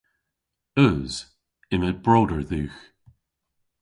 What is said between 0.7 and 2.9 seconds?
Eus. Yma broder dhywgh.